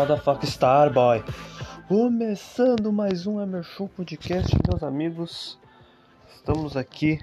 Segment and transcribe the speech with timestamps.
[0.00, 1.22] Motherfucker Starboy!
[1.86, 5.58] Começando mais um Emer Show Podcast, meus amigos.
[6.34, 7.20] Estamos aqui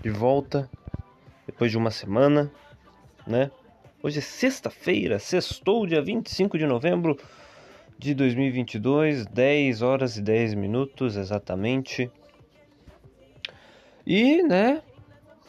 [0.00, 0.70] de volta
[1.46, 2.50] depois de uma semana,
[3.26, 3.50] né?
[4.02, 7.18] Hoje é sexta-feira, sextou, dia 25 de novembro
[7.98, 12.10] de 2022, 10 horas e 10 minutos exatamente.
[14.06, 14.80] E, né,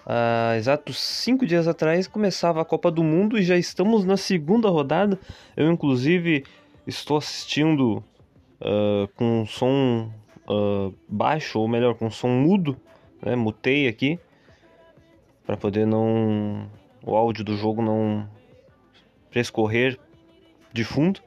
[0.06, 4.68] há exatos cinco dias atrás começava a Copa do Mundo e já estamos na segunda
[4.68, 5.18] rodada.
[5.56, 6.44] Eu, inclusive,
[6.88, 8.04] estou assistindo
[8.62, 10.12] uh, com som
[10.48, 12.78] uh, baixo, ou melhor, com som mudo,
[13.22, 13.36] né?
[13.36, 14.20] Mutei aqui
[15.46, 16.70] para poder não
[17.04, 18.28] o áudio do jogo não
[19.30, 20.00] prescorrer
[20.74, 21.20] de fundo.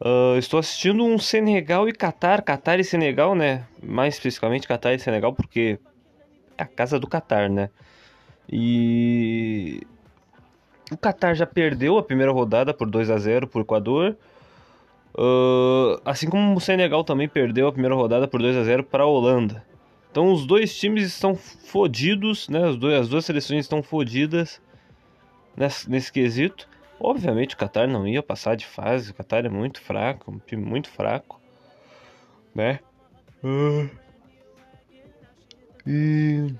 [0.00, 3.66] Uh, estou assistindo um Senegal e Catar, Catar e Senegal, né?
[3.82, 5.78] Mais especificamente Catar e Senegal, porque
[6.56, 7.68] é a casa do Catar, né?
[8.50, 9.82] E
[10.90, 14.16] o Catar já perdeu a primeira rodada por 2 a 0 por Equador.
[15.14, 19.02] Uh, assim como o Senegal também perdeu a primeira rodada por 2 a 0 para
[19.02, 19.64] a Holanda.
[20.10, 22.68] Então os dois times estão fodidos, né?
[22.68, 24.60] As duas, as duas seleções estão fodidas
[25.56, 26.68] nesse, nesse quesito.
[27.00, 30.64] Obviamente o Qatar não ia passar de fase, o Qatar é muito fraco, um time
[30.64, 31.40] muito fraco,
[32.54, 32.80] né?
[33.44, 33.88] Uh,
[35.86, 36.52] e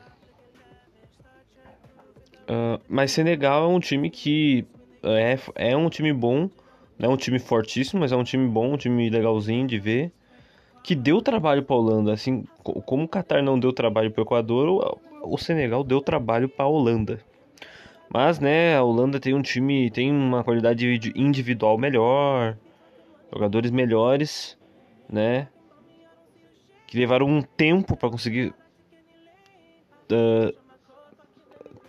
[2.48, 4.64] uh, mas Senegal é um time que
[5.02, 6.48] é, é um time bom,
[6.98, 10.12] é um time fortíssimo, mas é um time bom, um time legalzinho de ver
[10.82, 14.24] que deu trabalho para a Holanda, assim como o Qatar não deu trabalho para o
[14.24, 17.20] Equador, o Senegal deu trabalho para a Holanda.
[18.08, 22.56] Mas, né, a Holanda tem um time, tem uma qualidade individual melhor,
[23.30, 24.56] jogadores melhores,
[25.10, 25.48] né,
[26.86, 28.54] que levaram um tempo para conseguir
[30.10, 30.56] uh,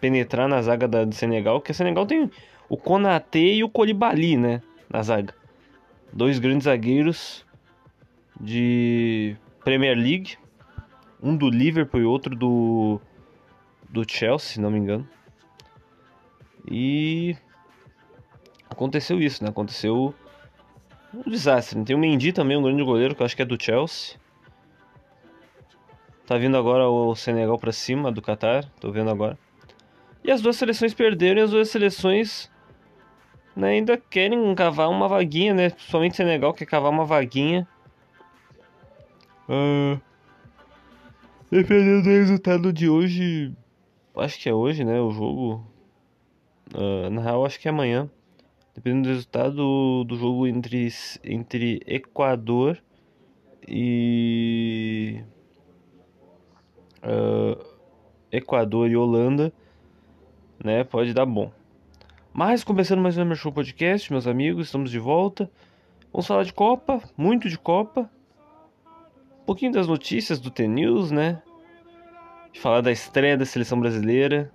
[0.01, 2.29] penetrar na zaga da, do Senegal, que o Senegal tem
[2.67, 5.33] o Konaté e o Colibali, né, na zaga.
[6.11, 7.45] Dois grandes zagueiros
[8.39, 10.37] de Premier League,
[11.21, 12.99] um do Liverpool e outro do
[13.89, 15.07] do Chelsea, se não me engano.
[16.69, 17.35] E
[18.69, 19.49] aconteceu isso, né?
[19.49, 20.13] Aconteceu
[21.13, 21.83] um desastre.
[21.83, 24.17] Tem o Mendy também, um grande goleiro que eu acho que é do Chelsea.
[26.25, 29.37] Tá vindo agora o Senegal para cima do Qatar, tô vendo agora.
[30.23, 32.51] E as duas seleções perderam e as duas seleções
[33.59, 35.69] né, ainda querem cavar uma vaguinha, né?
[35.69, 37.67] Principalmente Senegal quer cavar uma vaguinha.
[39.49, 39.99] Uh,
[41.51, 43.53] dependendo do resultado de hoje,
[44.15, 45.01] acho que é hoje, né?
[45.01, 45.67] O jogo.
[46.73, 48.09] Uh, na real, acho que é amanhã.
[48.73, 50.87] Dependendo do resultado do, jogo entre,
[51.21, 52.81] entre Equador
[53.67, 55.21] e.
[57.03, 57.61] Uh,
[58.31, 59.51] Equador e Holanda,
[60.63, 60.85] né?
[60.85, 61.58] Pode dar bom.
[62.31, 65.49] Mas começando mais um Show Podcast, meus amigos, estamos de volta.
[66.13, 68.09] Vamos falar de Copa, muito de Copa.
[69.41, 71.41] Um pouquinho das notícias do T-News, né?
[72.53, 74.53] Falar da estreia da seleção brasileira,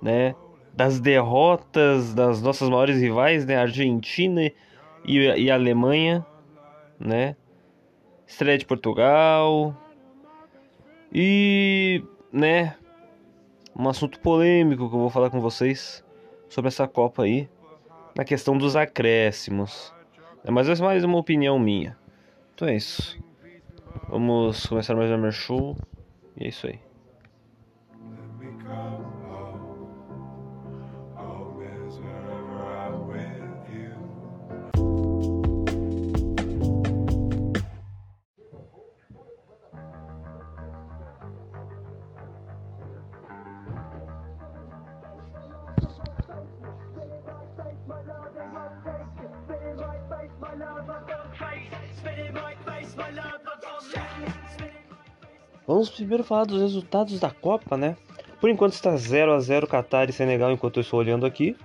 [0.00, 0.36] né?
[0.72, 3.56] Das derrotas das nossas maiores rivais, né?
[3.56, 4.42] Argentina
[5.04, 6.24] e, e Alemanha,
[6.98, 7.36] né?
[8.24, 9.76] Estreia de Portugal.
[11.12, 12.76] E, né?
[13.76, 16.04] Um assunto polêmico que eu vou falar com vocês
[16.50, 17.48] sobre essa Copa aí,
[18.14, 19.94] na questão dos acréscimos.
[20.46, 21.96] Mas essa é mais uma opinião minha.
[22.54, 23.18] Então é isso.
[24.08, 25.76] Vamos começar mais um show.
[26.36, 26.89] E é isso aí.
[55.80, 57.96] Vamos primeiro falar dos resultados da Copa, né?
[58.38, 61.56] Por enquanto está 0 a 0 Qatar e Senegal enquanto eu estou olhando aqui.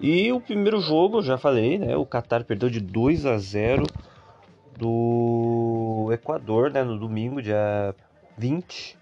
[0.00, 1.96] E o primeiro jogo, já falei, né?
[1.96, 3.84] O Qatar perdeu de 2 a 0
[4.78, 6.84] do Equador, né?
[6.84, 7.92] No domingo, dia
[8.38, 8.96] 20,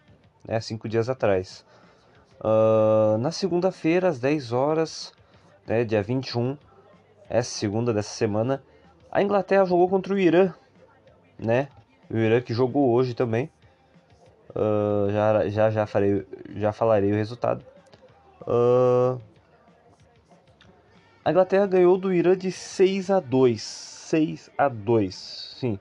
[0.48, 0.58] né?
[0.58, 1.62] Cinco dias atrás.
[2.40, 5.12] Uh, na segunda-feira, às 10 horas,
[5.66, 5.84] né?
[5.84, 6.56] Dia 21,
[7.28, 8.62] essa segunda dessa semana,
[9.12, 10.50] a Inglaterra jogou contra o Irã,
[11.38, 11.68] né?
[12.10, 13.50] O Irã que jogou hoje também.
[14.54, 16.24] Uh, já, já, já, farei,
[16.54, 17.64] já falarei o resultado.
[18.42, 19.20] Uh,
[21.24, 23.62] a Inglaterra ganhou do Irã de 6 a 2.
[23.62, 25.78] 6 a 2, sim.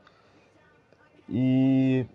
[1.30, 2.06] E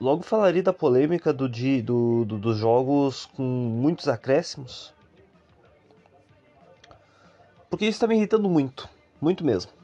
[0.00, 4.94] logo falarei da polêmica do, do, do, dos jogos com muitos acréscimos.
[7.68, 8.88] Porque isso está me irritando muito,
[9.20, 9.75] muito mesmo.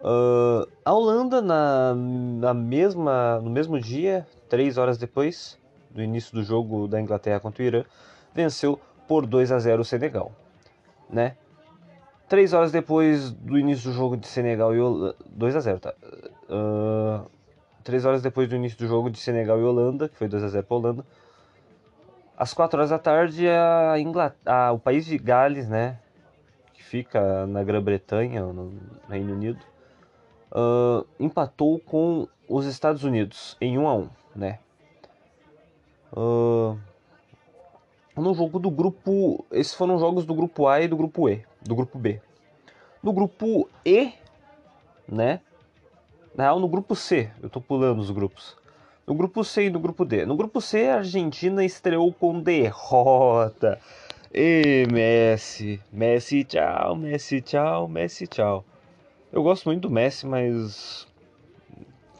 [0.00, 5.58] Uh, a Holanda, na, na mesma, no mesmo dia, três horas depois
[5.90, 7.84] do início do jogo da Inglaterra contra o Irã,
[8.34, 8.78] venceu
[9.08, 10.32] por 2 a 0 o Senegal.
[11.08, 11.36] Né?
[12.28, 15.16] Três horas depois do início do jogo de Senegal e Holanda.
[15.26, 15.94] 2 a 0 tá?
[16.48, 17.28] Uh,
[17.82, 20.48] três horas depois do início do jogo de Senegal e Holanda, que foi 2 a
[20.48, 21.06] 0 para Holanda.
[22.36, 25.98] Às 4 horas da tarde, a Inglaterra, o país de Gales, né,
[26.74, 28.74] que fica na Grã-Bretanha, no
[29.08, 29.60] Reino Unido,
[30.52, 34.58] uh, empatou com os Estados Unidos em 1 a 1 né?
[36.12, 36.78] Uh,
[38.16, 39.44] no jogo do grupo.
[39.50, 41.44] Esses foram jogos do grupo A e do grupo E.
[41.62, 42.20] Do grupo B.
[43.02, 44.12] No grupo E,
[45.08, 45.40] né?
[46.34, 47.30] Na real, no grupo C.
[47.42, 48.56] Eu tô pulando os grupos.
[49.06, 50.26] No grupo C e no grupo D.
[50.26, 53.78] No grupo C, a Argentina estreou com derrota.
[54.34, 55.80] E Messi.
[55.92, 56.96] Messi, tchau.
[56.96, 57.88] Messi, tchau.
[57.88, 58.64] Messi, tchau.
[59.36, 61.06] Eu gosto muito do Messi, mas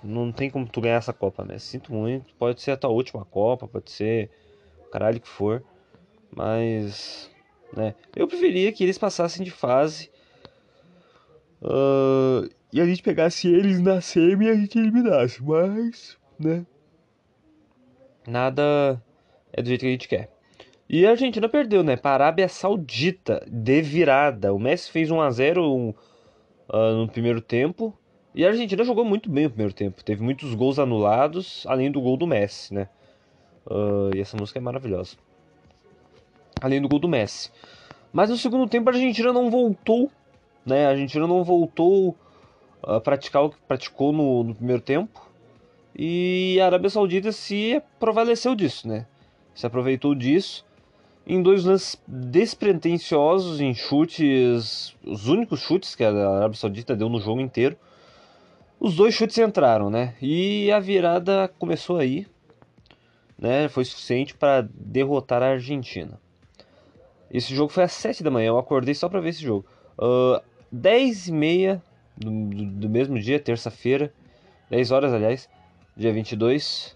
[0.05, 1.69] não tem como tu ganhar essa Copa, Messi.
[1.69, 2.35] Sinto muito.
[2.35, 4.29] Pode ser a tua última Copa, pode ser
[4.87, 5.65] o caralho que for.
[6.31, 7.31] Mas,
[7.75, 10.11] né, eu preferia que eles passassem de fase
[11.63, 15.43] uh, e a gente pegasse eles na semi e a gente eliminasse.
[15.43, 16.67] Mas, né,
[18.29, 19.03] nada
[19.55, 20.31] é do jeito que a gente quer.
[20.87, 21.97] E a Argentina perdeu, né?
[21.97, 24.53] Para a Arábia Saudita, de virada.
[24.53, 25.97] O Messi fez 1 a 0
[26.69, 27.97] uh, no primeiro tempo.
[28.35, 30.05] E a Argentina jogou muito bem no primeiro tempo.
[30.05, 32.89] Teve muitos gols anulados, além do gol do Messi, né?
[33.67, 35.17] Uh, e essa música é maravilhosa.
[36.61, 37.51] Além do gol do Messi.
[38.13, 40.11] Mas no segundo tempo a Argentina não voltou,
[40.65, 40.87] né?
[40.87, 42.17] A Argentina não voltou
[42.83, 45.27] a praticar o que praticou no, no primeiro tempo.
[45.99, 49.07] E a Arábia Saudita se prevaleceu disso, né?
[49.55, 50.67] Se aproveitou disso
[51.27, 57.21] em dois lances despretensiosos em chutes, os únicos chutes que a Arábia Saudita deu no
[57.21, 57.77] jogo inteiro.
[58.79, 60.15] Os dois chutes entraram, né?
[60.23, 62.27] E a virada começou aí,
[63.37, 63.69] né?
[63.69, 66.21] Foi suficiente para derrotar a Argentina.
[67.31, 69.67] Esse jogo foi às 7 da manhã, eu acordei só para ver esse jogo.
[69.99, 70.41] Uh,
[70.71, 71.83] 10 e meia
[72.17, 74.13] do, do, mesmo dia, terça-feira,
[74.71, 75.49] 10 horas aliás,
[75.97, 76.96] dia 22.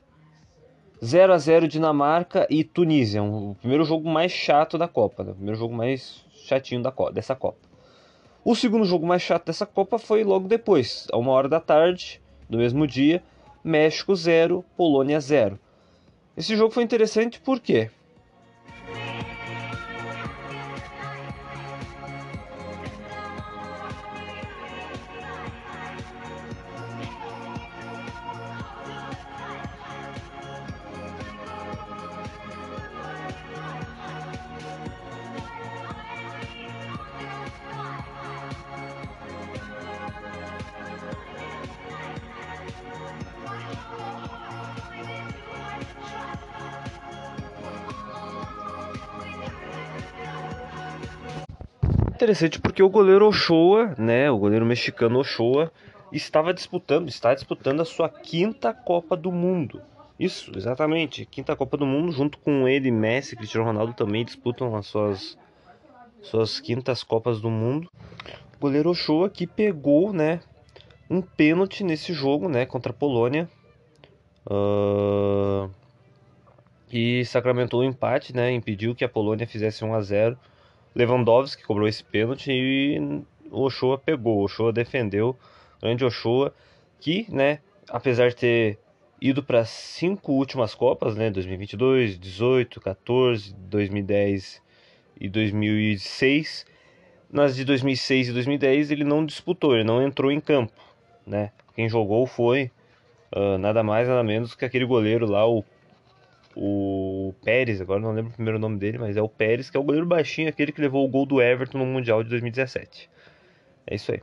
[1.02, 5.30] 0 a 0 Dinamarca e Tunísia, um, o primeiro jogo mais chato da Copa, né?
[5.30, 7.58] o primeiro jogo mais chatinho da, dessa Copa.
[8.44, 12.20] O segundo jogo mais chato dessa Copa foi logo depois, a uma hora da tarde
[12.48, 13.22] do mesmo dia,
[13.64, 15.58] México 0, Polônia 0.
[16.36, 17.90] Esse jogo foi interessante porque
[52.30, 55.72] interessante porque o goleiro Ochoa, né, o goleiro mexicano Ochoa,
[56.12, 59.82] estava disputando, está disputando a sua quinta Copa do Mundo.
[60.18, 64.86] Isso, exatamente, quinta Copa do Mundo, junto com ele, Messi, Cristiano Ronaldo também disputam as
[64.86, 65.36] suas
[66.22, 67.90] suas quintas Copas do Mundo.
[68.56, 70.40] O goleiro Ochoa que pegou, né,
[71.08, 73.48] um pênalti nesse jogo, né, contra a Polônia.
[74.46, 75.70] Uh,
[76.92, 80.38] e sacramentou o empate, né, impediu que a Polônia fizesse 1 a 0
[80.94, 82.98] Lewandowski cobrou esse pênalti e
[83.50, 84.38] o Ochoa pegou.
[84.38, 85.36] O Ochoa defendeu.
[85.80, 86.54] Grande Ochoa,
[86.98, 88.78] que, né, apesar de ter
[89.20, 94.62] ido para cinco últimas Copas, né, 2022, 18, 14, 2010
[95.20, 96.66] e 2006,
[97.30, 100.72] nas de 2006 e 2010 ele não disputou, ele não entrou em campo,
[101.26, 101.52] né?
[101.74, 102.70] Quem jogou foi
[103.34, 105.64] uh, nada mais nada menos que aquele goleiro lá, o
[106.56, 109.80] o Pérez, agora não lembro o primeiro nome dele, mas é o Pérez, que é
[109.80, 113.08] o goleiro baixinho, aquele que levou o gol do Everton no Mundial de 2017.
[113.86, 114.22] É isso aí.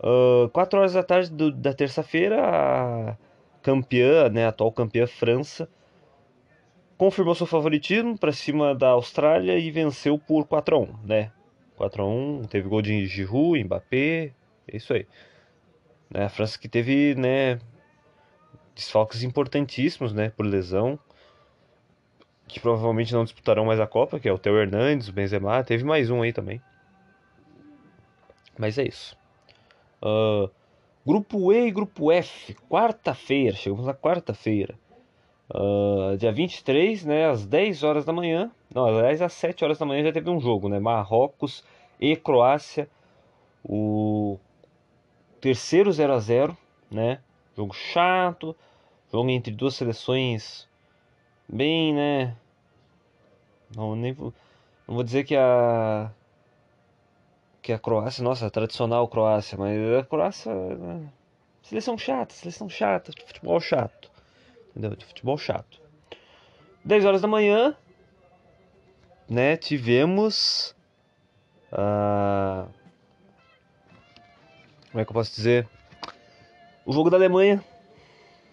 [0.00, 3.16] Uh, 4 horas da tarde do, da terça-feira, a
[3.62, 5.68] campeã, né, a atual campeã França,
[6.96, 11.32] confirmou seu favoritismo para cima da Austrália e venceu por 4 a 1, né?
[11.76, 14.32] 4 a 1, teve gol de Giroud, Mbappé,
[14.68, 15.06] é isso aí.
[16.10, 17.58] Né, a França que teve, né,
[18.74, 20.98] desfalques importantíssimos, né, por lesão,
[22.48, 25.84] que provavelmente não disputarão mais a Copa, que é o Theo Hernandes, o Benzema, teve
[25.84, 26.60] mais um aí também.
[28.58, 29.16] Mas é isso.
[30.02, 30.50] Uh,
[31.06, 34.74] grupo E e Grupo F, quarta-feira, chegamos na quarta-feira.
[35.54, 38.50] Uh, dia 23, né, às 10 horas da manhã.
[38.74, 40.78] Não, aliás, às 7 horas da manhã já teve um jogo, né?
[40.78, 41.64] Marrocos
[42.00, 42.88] e Croácia.
[43.64, 44.38] O
[45.40, 46.56] terceiro 0 a 0
[46.90, 47.20] né?
[47.56, 48.54] Jogo chato.
[49.10, 50.68] Jogo entre duas seleções
[51.48, 52.36] bem, né?
[53.74, 54.32] Não, nem vou,
[54.86, 56.10] não vou dizer que a
[57.60, 61.08] que a Croácia, nossa, a tradicional Croácia, mas a Croácia, né?
[61.62, 64.10] seleção chata, seleção chata, futebol chato.
[64.70, 64.96] Entendeu?
[64.96, 65.80] De futebol chato.
[66.84, 67.76] 10 horas da manhã,
[69.28, 70.74] né, tivemos
[71.70, 72.66] a
[74.90, 75.68] como é que eu posso dizer?
[76.86, 77.62] O jogo da Alemanha.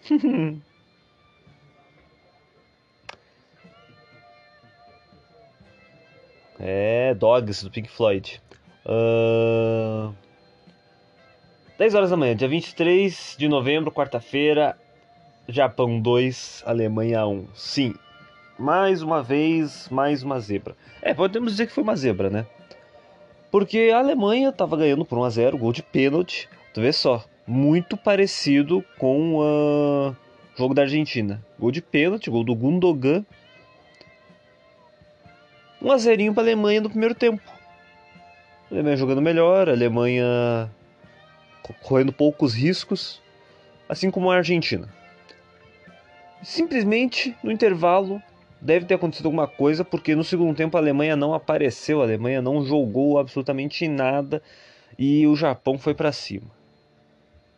[6.65, 8.41] é, Dogs do Pink Floyd.
[8.85, 10.13] Uh...
[11.77, 14.77] 10 horas da manhã, dia 23 de novembro, quarta-feira,
[15.47, 17.47] Japão 2, Alemanha 1.
[17.53, 17.93] Sim,
[18.57, 20.75] mais uma vez, mais uma zebra.
[21.01, 22.45] É, podemos dizer que foi uma zebra, né?
[23.51, 26.49] Porque a Alemanha estava ganhando por 1 a 0 gol de pênalti.
[26.73, 30.15] Tu vê só, muito parecido com o
[30.57, 31.43] jogo da Argentina.
[31.59, 33.23] Gol de pênalti, gol do Gundogan.
[35.85, 37.43] 1 a 0 para a Alemanha no primeiro tempo.
[38.71, 40.67] A Alemanha jogando melhor, a Alemanha
[41.83, 43.21] correndo poucos riscos,
[43.87, 44.89] assim como a Argentina.
[46.41, 48.19] Simplesmente no intervalo
[48.59, 52.41] deve ter acontecido alguma coisa, porque no segundo tempo a Alemanha não apareceu, a Alemanha
[52.41, 54.41] não jogou absolutamente nada
[54.97, 56.47] e o Japão foi para cima.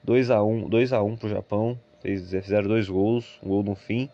[0.03, 3.73] 2 a 1, 2 a 1 pro Japão, fez, fizeram dois gols, um gol no
[3.73, 4.09] fim.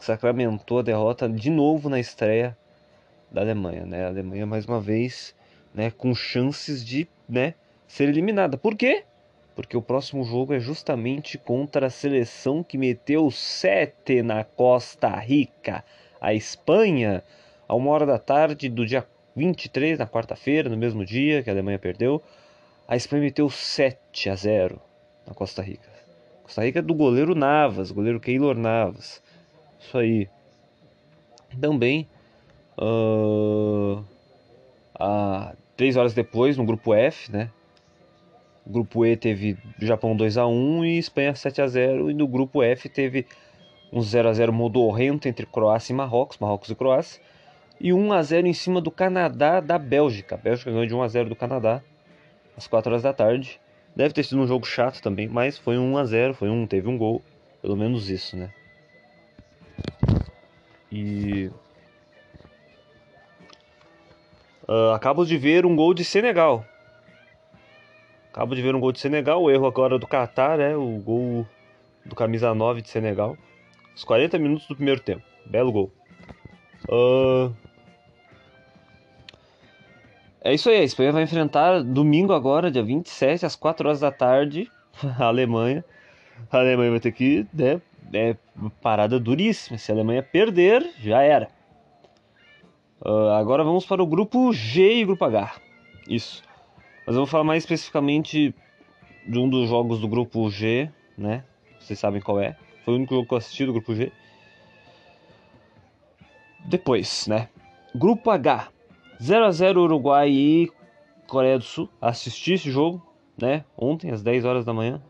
[0.00, 2.56] Sacramentou a derrota de novo na estreia
[3.32, 4.04] da Alemanha, né?
[4.04, 5.34] A Alemanha mais uma vez,
[5.74, 7.54] né, com chances de, né,
[7.88, 8.56] ser eliminada.
[8.56, 9.04] Por quê?
[9.54, 15.84] Porque o próximo jogo é justamente contra a seleção que meteu 7 na Costa Rica,
[16.20, 17.22] a Espanha,
[17.66, 21.52] a uma hora da tarde do dia 23, na quarta-feira, no mesmo dia que a
[21.52, 22.22] Alemanha perdeu.
[22.86, 24.80] A Espanha meteu 7 a 0
[25.26, 25.88] na Costa Rica.
[26.42, 29.22] Costa Rica é do goleiro Navas, goleiro Keylor Navas.
[29.80, 30.28] Isso aí.
[31.60, 32.08] Também
[32.82, 34.04] Uh,
[34.98, 37.48] a, três horas depois, no grupo F, né?
[38.66, 42.26] O grupo E teve Japão 2 a 1 e Espanha 7 a 0 e no
[42.26, 43.26] grupo F teve
[43.92, 47.20] um 0 a 0 modorrento entre Croácia e Marrocos, Marrocos e Croácia,
[47.80, 50.34] e 1 a 0 em cima do Canadá da Bélgica.
[50.34, 51.82] A Bélgica ganhou de 1 a 0 do Canadá
[52.56, 53.60] às 4 horas da tarde.
[53.94, 56.88] Deve ter sido um jogo chato também, mas foi 1 a 0, foi um, teve
[56.88, 57.22] um gol,
[57.60, 58.50] pelo menos isso, né?
[60.90, 61.50] E
[64.72, 66.64] Uh, acabo de ver um gol de Senegal.
[68.32, 69.42] Acabo de ver um gol de Senegal.
[69.42, 70.74] O erro agora do Qatar, né?
[70.74, 71.46] O gol
[72.06, 73.36] do camisa 9 de Senegal.
[73.94, 75.22] Os 40 minutos do primeiro tempo.
[75.44, 75.92] Belo gol.
[76.88, 77.52] Uh...
[80.40, 80.78] É isso aí.
[80.78, 84.70] A Espanha vai enfrentar domingo agora, dia 27, às 4 horas da tarde,
[85.20, 85.84] a Alemanha.
[86.50, 87.46] A Alemanha vai ter que.
[87.52, 87.78] Né,
[88.14, 88.34] é
[88.80, 89.76] parada duríssima.
[89.76, 91.50] Se a Alemanha perder, já era.
[93.04, 95.56] Uh, agora vamos para o grupo G e grupo H.
[96.08, 96.42] Isso.
[97.04, 98.54] Mas eu vou falar mais especificamente
[99.26, 101.44] de um dos jogos do grupo G, né?
[101.80, 102.56] Vocês sabem qual é.
[102.84, 104.12] Foi o único jogo que eu assisti do grupo G.
[106.64, 107.48] Depois, né?
[107.92, 108.68] Grupo H.
[109.20, 110.72] 0 a 0 Uruguai e
[111.26, 111.88] Coreia do Sul.
[112.00, 113.04] Assisti esse jogo,
[113.36, 113.64] né?
[113.76, 115.02] Ontem, às 10 horas da manhã.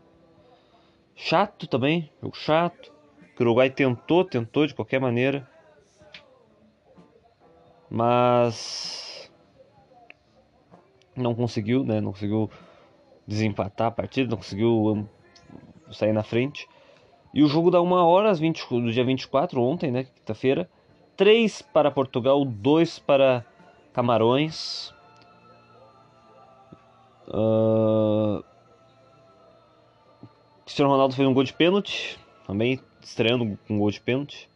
[1.15, 2.91] Chato também, jogo chato.
[3.39, 5.47] O Uruguai tentou, tentou de qualquer maneira
[7.93, 9.31] mas
[11.15, 12.01] não conseguiu, né?
[12.01, 12.49] Não conseguiu
[13.27, 15.07] desempatar a partida, não conseguiu
[15.91, 16.67] sair na frente.
[17.31, 20.05] E o jogo dá uma hora, às 20, do dia 24, ontem, né?
[20.05, 20.67] Quinta-feira.
[21.15, 23.45] 3 para Portugal, 2 para
[23.93, 24.91] Camarões.
[27.27, 28.43] Uh...
[30.65, 34.49] Cristiano Ronaldo fez um gol de pênalti, também estreando com um gol de pênalti.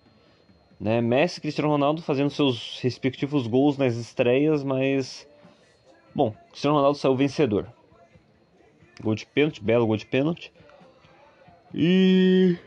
[0.79, 1.01] Né?
[1.01, 5.27] Messi e Cristiano Ronaldo fazendo seus respectivos gols nas estreias, mas.
[6.13, 7.67] Bom, Cristiano Ronaldo saiu vencedor.
[9.01, 10.51] Gol de pênalti, belo gol de pênalti.
[11.73, 12.57] E.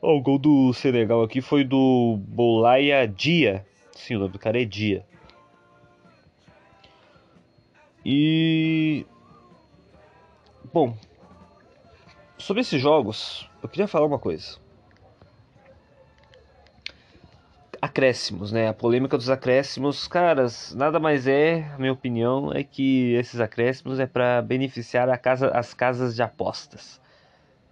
[0.00, 3.66] Oh, o gol do Senegal aqui foi do Bolaya Dia.
[3.92, 5.04] Sim, o nome do cara é Dia.
[8.04, 9.04] E.
[10.72, 10.96] Bom,
[12.38, 14.58] sobre esses jogos, eu queria falar uma coisa.
[17.80, 18.68] Acréscimos, né?
[18.68, 23.98] A polêmica dos acréscimos, caras, nada mais é, a minha opinião, é que esses acréscimos
[24.00, 27.00] é para beneficiar casa, as casas de apostas.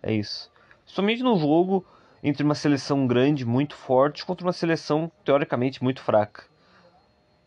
[0.03, 0.51] É isso.
[0.85, 1.85] Somente no jogo
[2.23, 6.45] entre uma seleção grande, muito forte, contra uma seleção teoricamente muito fraca.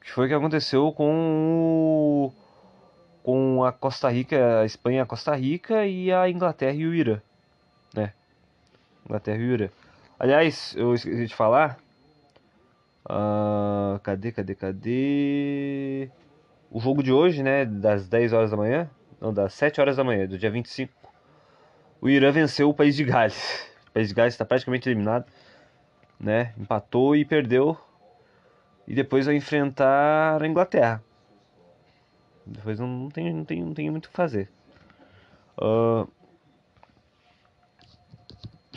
[0.02, 2.32] Que foi o que aconteceu com
[3.24, 7.20] com a Costa Rica, a Espanha, a Costa Rica e a Inglaterra e o Irã,
[7.94, 8.14] né?
[9.06, 9.70] Inglaterra e o Irã.
[10.18, 11.78] Aliás, eu esqueci de falar.
[13.10, 16.10] Uh, cadê, cadê, cadê?
[16.70, 17.64] O jogo de hoje, né?
[17.66, 18.90] Das 10 horas da manhã.
[19.20, 20.94] Não, das 7 horas da manhã, do dia 25.
[22.02, 23.68] O Irã venceu o País de Gales.
[23.90, 25.26] O País de Gales está praticamente eliminado.
[26.20, 26.54] Né?
[26.58, 27.78] Empatou e perdeu.
[28.86, 31.02] E depois vai enfrentar a Inglaterra.
[32.46, 34.50] Depois não, tem, não, tem, não tem muito o que fazer.
[35.58, 36.08] Uh,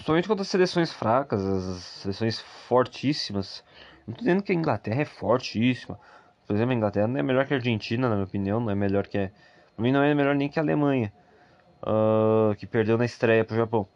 [0.05, 3.65] somente contra as seleções fracas, as seleções fortíssimas.
[4.11, 5.97] Não tô dizendo que a Inglaterra é fortíssima.
[6.45, 8.59] Por exemplo, a Inglaterra não é melhor que a Argentina, na minha opinião.
[8.59, 9.31] Não é melhor que a.
[9.77, 11.13] Pra mim, não é melhor nem que a Alemanha.
[11.81, 13.87] Uh, que perdeu na estreia pro Japão.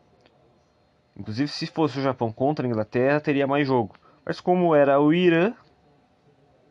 [1.17, 3.97] Inclusive, se fosse o Japão contra a Inglaterra, teria mais jogo.
[4.25, 5.53] Mas como era o Irã,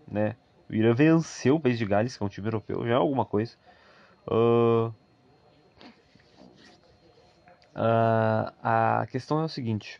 [0.09, 0.37] né?
[0.69, 3.25] O Irã venceu o país de Gales, que é um time europeu, já é alguma
[3.25, 3.57] coisa.
[4.25, 4.87] Uh,
[7.75, 9.99] uh, a questão é o seguinte: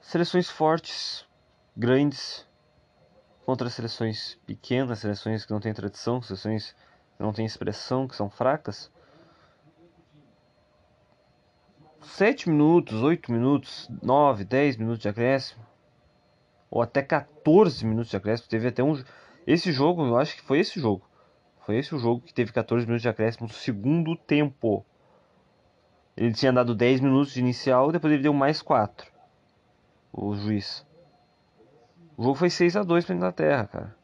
[0.00, 1.24] seleções fortes,
[1.80, 2.46] grandes,
[3.46, 6.72] contra seleções pequenas, seleções que não têm tradição, seleções
[7.16, 8.92] que não têm expressão, que são fracas.
[12.02, 15.66] 7 minutos, 8 minutos, 9, 10 minutos de acréscimo,
[16.70, 18.50] ou até 14 minutos de acréscimo.
[18.50, 19.02] Teve até um,
[19.46, 21.08] esse jogo, eu acho que foi esse jogo.
[21.64, 24.84] Foi esse o jogo que teve 14 minutos de acréscimo no segundo tempo.
[26.14, 29.10] Ele tinha dado 10 minutos de inicial, depois ele deu mais 4.
[30.12, 30.84] O juiz.
[32.20, 33.96] O jogo foi 6 a 2 para Inglaterra, cara.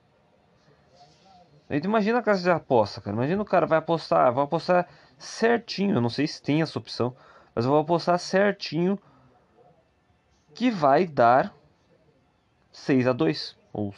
[1.68, 3.14] Aí imagina a casa de aposta, cara.
[3.14, 5.96] Imagina o cara vai apostar, vai apostar certinho.
[5.96, 7.14] Eu não sei se tem essa opção,
[7.54, 8.98] mas eu vou apostar certinho
[10.54, 11.54] que vai dar
[12.72, 13.94] 6 a 2 ou,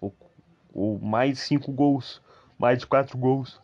[0.00, 0.12] ou
[0.74, 2.20] ou mais de 5 gols,
[2.58, 3.60] mais de 4 gols.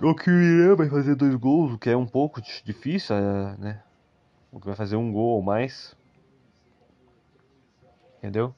[0.00, 3.56] O que o Irã vai fazer dois gols, o que é um pouco difícil, é,
[3.58, 3.82] né?
[4.50, 5.94] O que vai fazer um gol ou mais.
[8.16, 8.54] Entendeu?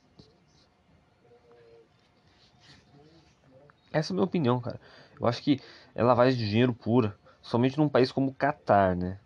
[3.92, 4.80] Essa é a minha opinião, cara.
[5.20, 5.60] Eu acho que
[5.94, 7.16] é lavagem de dinheiro pura.
[7.40, 9.18] Somente num país como o Catar, né?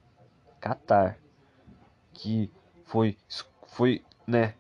[0.60, 1.18] Catar.
[2.12, 2.50] Que
[2.84, 3.16] foi,
[3.66, 4.54] foi, né?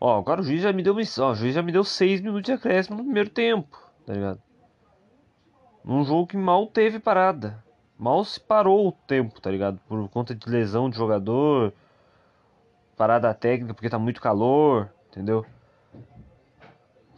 [0.00, 1.30] Ó, agora o juiz já me deu missão.
[1.30, 4.42] O juiz já me deu 6 minutos de acréscimo no primeiro tempo, tá ligado?
[5.84, 7.62] Num jogo que mal teve parada.
[7.98, 9.78] Mal se parou o tempo, tá ligado?
[9.88, 11.72] Por conta de lesão de jogador,
[12.96, 15.46] parada técnica porque tá muito calor, entendeu?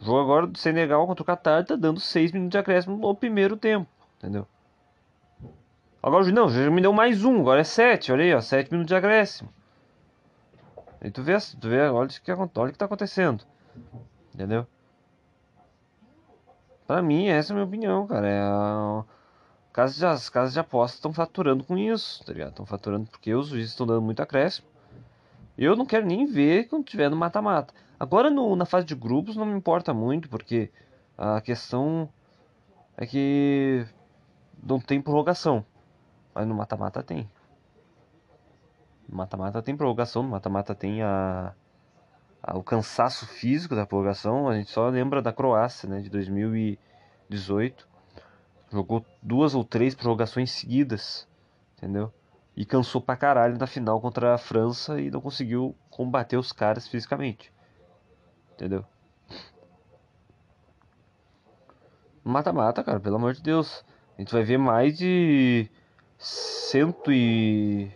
[0.05, 3.57] Jogo agora do Senegal contra o Qatar tá dando 6 minutos de acréscimo no primeiro
[3.57, 3.89] tempo,
[4.19, 4.47] entendeu?
[6.01, 8.89] Agora não, já me deu mais um, agora é 7, olha aí, ó, 7 minutos
[8.89, 9.49] de acréscimo.
[11.01, 13.43] E tu vê, tu vê olha, o que, olha o que tá acontecendo.
[14.31, 14.67] Entendeu?
[16.85, 18.27] Pra mim, essa é a minha opinião, cara.
[18.27, 19.03] É a...
[19.73, 22.51] casas de, as casas de apostas estão faturando com isso, tá ligado?
[22.51, 24.67] Estão faturando porque os juízes estão dando muito acréscimo.
[25.57, 27.73] Eu não quero nem ver quando tiver no mata-mata.
[27.99, 30.71] Agora no, na fase de grupos não me importa muito, porque
[31.17, 32.09] a questão
[32.97, 33.85] é que
[34.61, 35.65] não tem prorrogação.
[36.33, 37.29] Mas no mata-mata tem.
[39.07, 41.53] Mata-mata tem prorrogação, mata-mata tem a,
[42.43, 44.49] a, o cansaço físico da prorrogação.
[44.49, 47.87] A gente só lembra da Croácia, né, de 2018.
[48.71, 51.27] Jogou duas ou três prorrogações seguidas,
[51.77, 52.11] entendeu?
[52.57, 56.87] E cansou pra caralho na final contra a França e não conseguiu combater os caras
[56.87, 57.54] fisicamente.
[58.55, 58.83] Entendeu?
[62.23, 63.85] Mata-mata, cara, pelo amor de Deus.
[64.17, 65.69] A gente vai ver mais de
[66.17, 67.91] cento e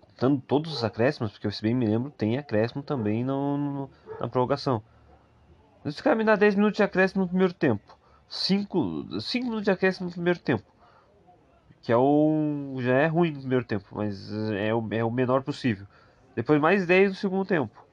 [0.00, 4.28] contando todos os acréscimos, porque se bem me lembro, tem acréscimo também no, no na
[4.28, 4.82] prorrogação.
[5.84, 7.98] Esse cara me dá 10 minutos de acréscimo no primeiro tempo.
[8.28, 10.64] 5 cinco minutos de acréscimo no primeiro tempo.
[11.80, 12.76] Que é o.
[12.80, 15.86] já é ruim no primeiro tempo, mas é o, é o menor possível.
[16.36, 17.89] Depois mais 10 no segundo tempo.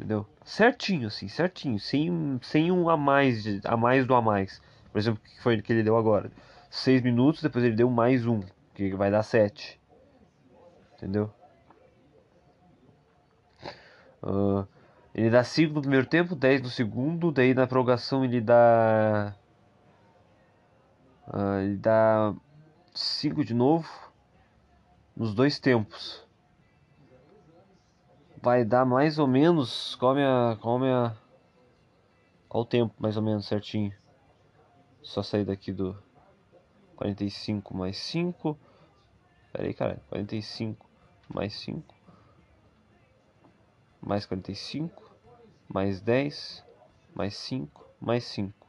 [0.00, 0.26] Entendeu?
[0.42, 1.78] Certinho, assim, certinho.
[1.78, 4.62] Sem, sem um a mais, de- a mais do a mais.
[4.90, 6.32] Por exemplo, que foi que ele deu agora.
[6.70, 8.40] 6 minutos, depois ele deu mais um,
[8.74, 9.78] que vai dar 7.
[10.96, 11.30] Entendeu?
[14.22, 14.66] Ah,
[15.14, 19.34] ele dá 5 no primeiro tempo, 10 no segundo, daí na prorrogação ele dá.
[21.26, 22.34] ah, ele dá
[22.94, 23.86] 5 de novo.
[25.14, 26.26] Nos dois tempos.
[28.42, 29.94] Vai dar mais ou menos.
[29.96, 30.56] Qual minha.
[30.60, 31.16] Qual minha.
[32.48, 33.92] Qual o tempo, mais ou menos, certinho?
[35.02, 35.96] Só sair daqui do.
[36.96, 38.58] 45 mais 5.
[39.52, 40.02] Pera aí, cara.
[40.08, 40.86] 45
[41.28, 42.00] mais 5
[44.00, 45.10] mais 45,
[45.68, 46.64] mais 10,
[47.14, 48.66] mais 5, mais 5,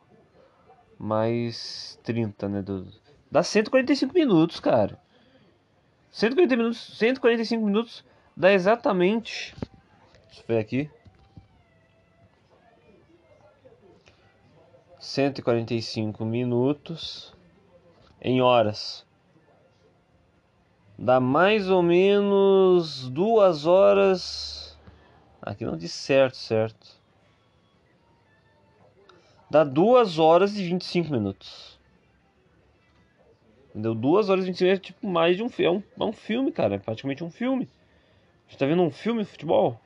[1.00, 2.62] mais 30, né?
[2.62, 2.88] Do...
[3.30, 5.00] Dá 145 minutos, cara.
[6.12, 8.04] 140 minutos, 145 minutos
[8.36, 9.56] dá exatamente.
[10.28, 10.90] Deixa eu ver aqui.
[15.00, 17.34] 145 minutos
[18.22, 19.06] em horas.
[20.98, 24.78] Dá mais ou menos duas horas.
[25.42, 27.02] Aqui não diz certo, certo.
[29.50, 31.80] Dá 2 horas e 25 minutos.
[33.72, 33.96] Entendeu?
[33.96, 35.84] 2 horas e 25 minutos é tipo mais de um filme.
[35.98, 36.76] É um, é um filme, cara.
[36.76, 37.68] É praticamente um filme.
[38.52, 39.80] A gente tá vendo um filme de futebol.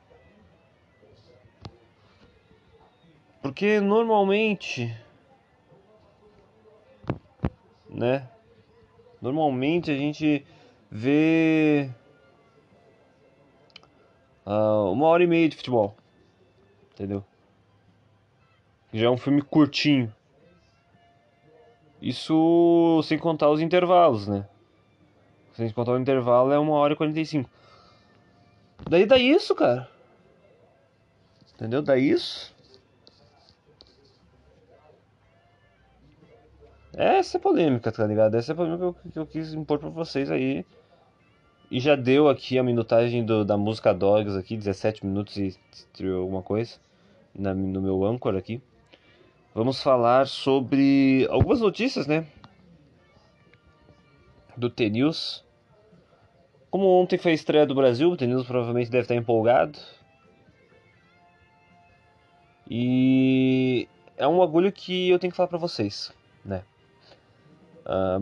[3.40, 4.92] Porque normalmente.
[7.88, 8.28] Né?
[9.22, 10.44] Normalmente a gente
[10.90, 11.88] vê.
[14.44, 15.96] ah, uma hora e meia de futebol.
[16.92, 17.24] Entendeu?
[18.92, 20.12] Já é um filme curtinho.
[22.02, 24.48] Isso sem contar os intervalos, né?
[25.52, 27.48] Sem contar o intervalo é uma hora e 45.
[28.88, 29.88] Daí dá isso, cara.
[31.54, 31.82] Entendeu?
[31.82, 32.54] Dá isso.
[36.92, 38.34] Essa é polêmica, tá ligado?
[38.36, 40.64] Essa é polêmica que eu, que eu quis impor pra vocês aí.
[41.70, 45.58] E já deu aqui a minutagem do, da música Dogs aqui, 17 minutos e
[45.98, 46.78] e alguma coisa.
[47.34, 48.62] Na, no meu âncora aqui.
[49.54, 52.26] Vamos falar sobre algumas notícias, né?
[54.56, 55.45] Do T-News.
[56.70, 59.78] Como ontem foi a estreia do Brasil, o T-News provavelmente deve estar empolgado.
[62.68, 66.12] E é um bagulho que eu tenho que falar pra vocês,
[66.44, 66.62] né?
[67.84, 68.20] Ah,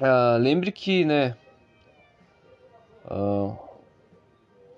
[0.00, 1.36] ah, lembre que, né?
[3.04, 3.54] ah,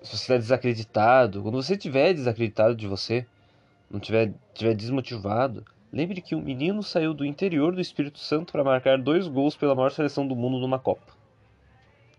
[0.01, 3.25] se você está desacreditado, quando você estiver desacreditado de você,
[3.89, 8.63] não tiver, tiver desmotivado, lembre que um menino saiu do interior do Espírito Santo para
[8.63, 11.13] marcar dois gols pela maior seleção do mundo numa Copa.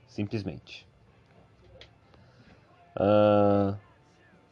[0.06, 0.86] Simplesmente.
[2.94, 3.74] Ah,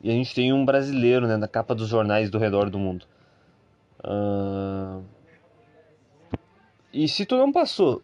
[0.03, 3.07] e a gente tem um brasileiro né, na capa dos jornais do redor do mundo.
[4.03, 5.01] Ah,
[6.93, 8.03] e se tu não passou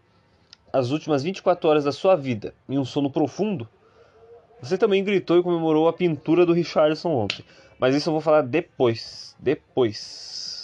[0.72, 3.68] as últimas 24 horas da sua vida em um sono profundo,
[4.60, 7.44] você também gritou e comemorou a pintura do Richardson ontem.
[7.78, 9.36] Mas isso eu vou falar depois.
[9.38, 10.57] Depois.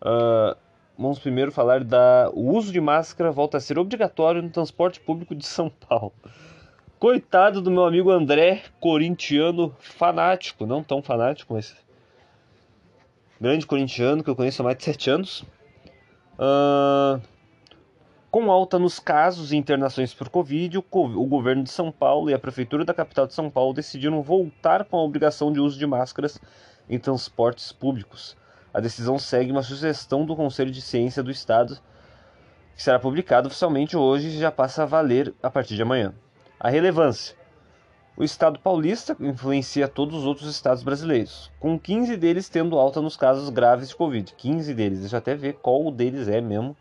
[0.00, 0.56] Ah,
[0.96, 2.30] vamos primeiro falar da.
[2.32, 6.12] O uso de máscara volta a ser obrigatório no transporte público de São Paulo.
[6.98, 10.66] Coitado do meu amigo André, corintiano fanático.
[10.66, 11.76] Não tão fanático, mas.
[13.40, 15.44] Grande corintiano que eu conheço há mais de 7 anos.
[16.38, 17.20] Ah,
[18.30, 22.28] com alta nos casos e internações por Covid, o, co- o governo de São Paulo
[22.28, 25.78] e a prefeitura da capital de São Paulo decidiram voltar com a obrigação de uso
[25.78, 26.38] de máscaras
[26.90, 28.36] em transportes públicos.
[28.72, 31.78] A decisão segue uma sugestão do Conselho de Ciência do Estado,
[32.74, 36.14] que será publicado oficialmente hoje e já passa a valer a partir de amanhã.
[36.60, 37.36] A relevância.
[38.16, 43.16] O Estado paulista influencia todos os outros estados brasileiros, com 15 deles tendo alta nos
[43.16, 44.34] casos graves de Covid.
[44.36, 46.76] 15 deles, deixa eu até ver qual deles é mesmo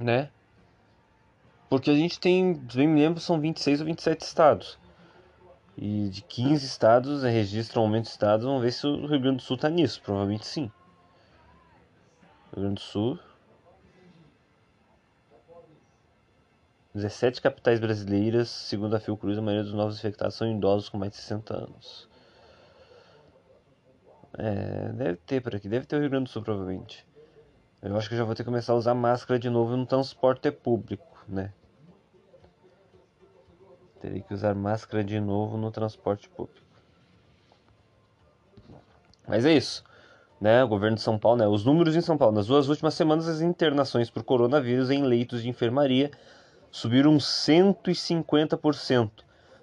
[0.00, 0.30] né?
[1.68, 4.78] Porque a gente tem, bem me lembro, são 26 ou 27 estados.
[5.82, 9.38] E de 15 estados, é, registram aumento de estados, vamos ver se o Rio Grande
[9.38, 10.70] do Sul tá nisso, provavelmente sim.
[12.54, 13.18] Rio Grande do Sul.
[16.92, 21.12] 17 capitais brasileiras, segundo a Fiocruz, a maioria dos novos infectados são idosos com mais
[21.12, 22.06] de 60 anos.
[24.36, 27.06] É, deve ter por aqui, deve ter o Rio Grande do Sul, provavelmente.
[27.80, 30.50] Eu acho que já vou ter que começar a usar máscara de novo no transporte
[30.50, 31.54] público, né?
[34.00, 36.66] Terei que usar máscara de novo no transporte público.
[39.28, 39.84] Mas é isso,
[40.40, 40.64] né?
[40.64, 41.46] O governo de São Paulo, né?
[41.46, 42.34] Os números em São Paulo.
[42.34, 46.10] Nas duas últimas semanas, as internações por coronavírus em leitos de enfermaria
[46.70, 49.10] subiram 150%.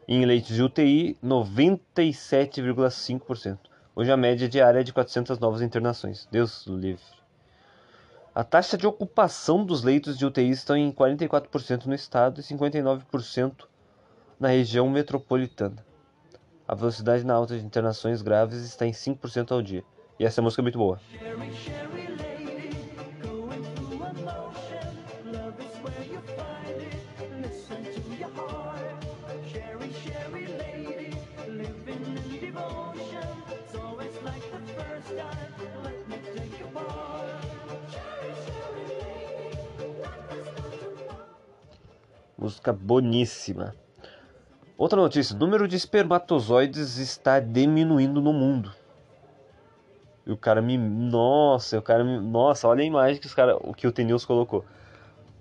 [0.07, 3.57] Em leitos de UTI, 97,5%.
[3.95, 6.27] Hoje a média diária é de 400 novas internações.
[6.31, 7.03] Deus livre.
[8.33, 13.66] A taxa de ocupação dos leitos de UTI estão em 44% no estado e 59%
[14.39, 15.85] na região metropolitana.
[16.67, 19.83] A velocidade na alta de internações graves está em 5% ao dia.
[20.19, 20.99] E essa música é muito boa.
[42.37, 43.86] Música boníssima.
[44.77, 48.71] Outra notícia: o número de espermatozoides está diminuindo no mundo.
[50.25, 50.77] E o cara me.
[50.77, 52.19] Nossa, o cara me.
[52.19, 54.63] Nossa, olha a imagem que, os cara, o que o Teneus colocou.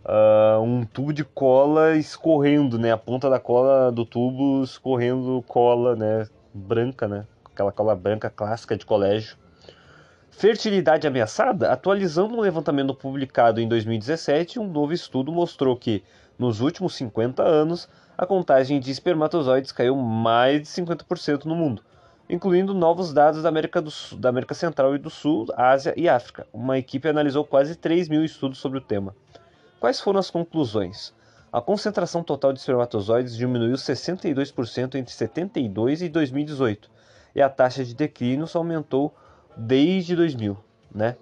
[0.04, 2.92] Ah, um tubo de cola escorrendo, né?
[2.92, 6.26] A ponta da cola do tubo escorrendo cola, né?
[6.54, 7.26] Branca, né?
[7.44, 9.36] Aquela cola branca clássica de colégio.
[10.30, 11.72] Fertilidade ameaçada?
[11.72, 16.04] Atualizando um levantamento publicado em 2017, um novo estudo mostrou que,
[16.38, 21.82] nos últimos 50 anos, a contagem de espermatozoides caiu mais de 50% no mundo,
[22.28, 26.08] incluindo novos dados da América, do Sul- da América Central e do Sul, Ásia e
[26.08, 26.46] África.
[26.52, 29.14] Uma equipe analisou quase 3 mil estudos sobre o tema.
[29.78, 31.14] Quais foram as conclusões?
[31.52, 36.90] A concentração total de espermatozoides diminuiu 62% entre 72 e 2018,
[37.34, 39.14] e a taxa de declínio só aumentou
[39.56, 40.56] desde 2000,
[40.94, 41.16] né?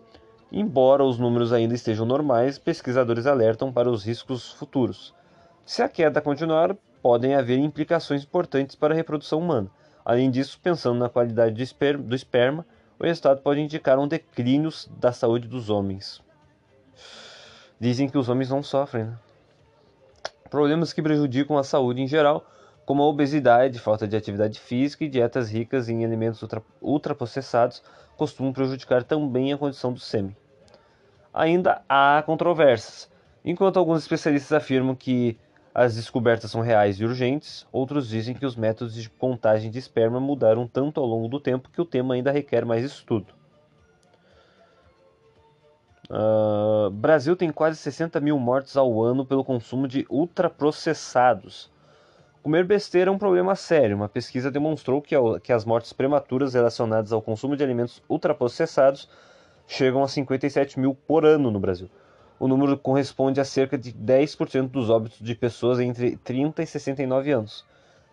[0.57, 5.13] Embora os números ainda estejam normais, pesquisadores alertam para os riscos futuros.
[5.67, 9.69] Se a queda continuar, podem haver implicações importantes para a reprodução humana.
[10.05, 12.65] Além disso, pensando na qualidade do esper- do esperma,
[13.01, 16.23] o resultado pode indicar um declínio da saúde dos homens.
[17.81, 19.19] Dizem que os homens não sofrem, né?
[20.49, 22.49] Problemas que prejudicam a saúde em geral,
[22.87, 27.83] como a obesidade, falta de atividade física e dietas ricas em alimentos ultra- ultraprocessados,
[28.17, 30.37] costumam prejudicar também a condição do sêmen.
[31.35, 33.11] Ainda há controvérsias.
[33.45, 35.37] Enquanto alguns especialistas afirmam que
[35.75, 40.21] as descobertas são reais e urgentes, outros dizem que os métodos de contagem de esperma
[40.21, 43.35] mudaram tanto ao longo do tempo que o tema ainda requer mais estudo.
[46.09, 51.73] Ah, Brasil tem quase 60 mil mortes ao ano pelo consumo de ultraprocessados.
[52.41, 53.97] Comer besteira é um problema sério.
[53.97, 59.09] Uma pesquisa demonstrou que, que as mortes prematuras relacionadas ao consumo de alimentos ultraprocessados
[59.67, 61.91] chegam a 57 mil por ano no Brasil.
[62.39, 67.31] O número corresponde a cerca de 10% dos óbitos de pessoas entre 30 e 69
[67.31, 67.65] anos,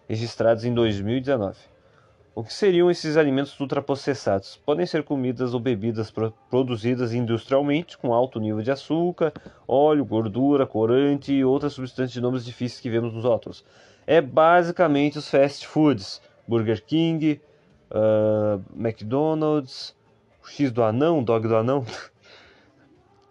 [0.07, 1.57] registrados em 2019.
[2.33, 4.55] O que seriam esses alimentos ultraprocessados?
[4.65, 9.33] Podem ser comidas ou bebidas pro- produzidas industrialmente com alto nível de açúcar,
[9.67, 13.65] óleo, gordura, corante e outras substâncias de nomes difíceis que vemos nos rótulos.
[14.07, 17.41] É basicamente os fast foods, Burger King,
[17.91, 19.93] ah, McDonald's,
[20.45, 21.86] X do anão, dog do anão.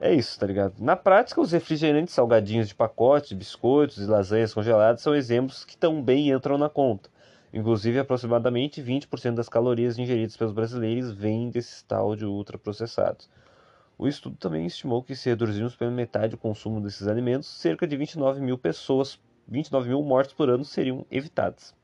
[0.03, 0.77] É isso, tá ligado?
[0.79, 6.31] Na prática, os refrigerantes, salgadinhos de pacote, biscoitos e lasanhas congeladas são exemplos que também
[6.31, 7.11] entram na conta.
[7.53, 13.29] Inclusive, aproximadamente 20% das calorias ingeridas pelos brasileiros vêm desses tal de ultraprocessados.
[13.99, 17.95] O estudo também estimou que se reduzirmos pela metade o consumo desses alimentos, cerca de
[17.95, 21.75] 29 mil pessoas, 29 mil mortes por ano seriam evitadas.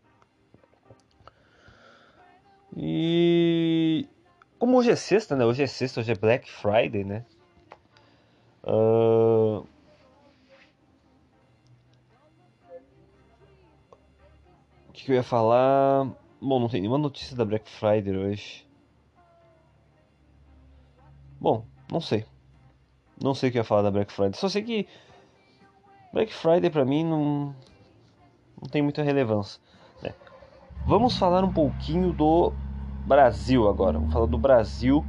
[2.74, 4.08] E
[4.58, 5.44] como hoje é sexta, né?
[5.44, 7.24] Hoje é sexta, hoje é Black Friday, né?
[8.64, 9.62] Ah,
[14.88, 16.10] O que que eu ia falar?
[16.40, 18.66] Bom, não tem nenhuma notícia da Black Friday hoje.
[21.40, 22.24] Bom, não sei.
[23.22, 24.38] Não sei o que eu ia falar da Black Friday.
[24.38, 24.88] Só sei que
[26.12, 27.54] Black Friday pra mim não,
[28.60, 29.60] não tem muita relevância.
[30.02, 30.14] né?
[30.86, 32.52] Vamos falar um pouquinho do
[33.06, 33.98] Brasil agora.
[33.98, 35.04] Vamos falar do Brasil,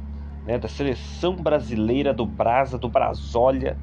[0.46, 3.76] né, da seleção brasileira do Brasa, do Brasólia,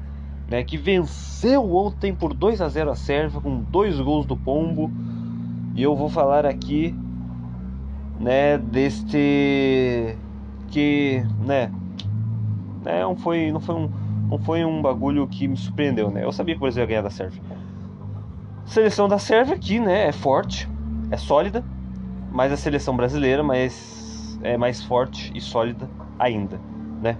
[0.48, 4.90] né, que venceu ontem por 2 a 0 a Sérvia com dois gols do Pombo.
[5.74, 6.94] E eu vou falar aqui,
[8.18, 10.16] né, deste
[10.68, 11.70] que, né,
[12.82, 13.90] né, não foi, não foi um,
[14.30, 16.24] não foi um bagulho que me surpreendeu, né?
[16.24, 17.42] Eu sabia que o Brasil ia ganhar da Sérvia.
[18.64, 20.68] Seleção da Sérvia aqui, né, é forte,
[21.10, 21.62] é sólida,
[22.32, 23.95] mas a seleção brasileira, mas
[24.42, 26.60] é mais forte e sólida ainda,
[27.02, 27.16] né?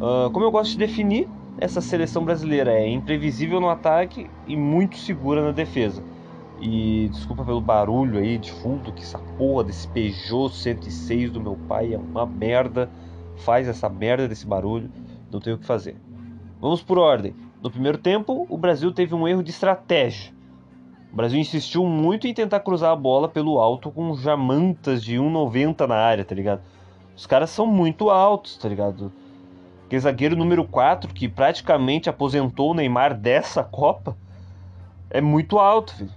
[0.00, 4.96] Ah, como eu gosto de definir, essa seleção brasileira é imprevisível no ataque e muito
[4.96, 6.02] segura na defesa.
[6.58, 11.56] E desculpa pelo barulho aí de fundo, que essa porra desse Peugeot 106 do meu
[11.68, 12.90] pai é uma merda.
[13.36, 14.90] Faz essa merda desse barulho,
[15.30, 15.96] não tem o que fazer.
[16.60, 17.34] Vamos por ordem.
[17.62, 20.32] No primeiro tempo, o Brasil teve um erro de estratégia.
[21.12, 25.86] O Brasil insistiu muito em tentar cruzar a bola pelo alto com jamantas de 1,90
[25.88, 26.62] na área, tá ligado?
[27.16, 29.12] Os caras são muito altos, tá ligado?
[29.86, 34.16] Aquele zagueiro número 4, que praticamente aposentou o Neymar dessa Copa,
[35.10, 36.12] é muito alto, filho.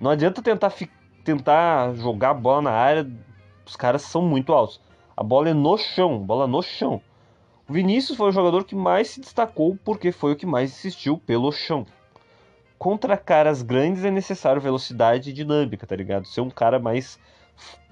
[0.00, 0.74] Não adianta tentar,
[1.24, 3.08] tentar jogar a bola na área,
[3.64, 4.80] os caras são muito altos.
[5.16, 7.00] A bola é no chão, bola no chão.
[7.68, 11.18] O Vinícius foi o jogador que mais se destacou porque foi o que mais insistiu
[11.18, 11.86] pelo chão.
[12.78, 16.26] Contra caras grandes é necessário velocidade e dinâmica, tá ligado?
[16.26, 17.18] Ser um cara mais.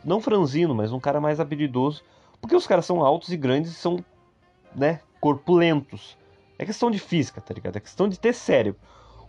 [0.04, 2.02] Não franzino, mas um cara mais habilidoso.
[2.40, 4.04] Porque os caras são altos e grandes e são,
[4.74, 6.16] né, corpulentos.
[6.58, 7.76] É questão de física, tá ligado?
[7.76, 8.78] É questão de ter cérebro